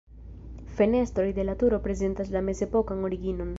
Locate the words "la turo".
1.51-1.81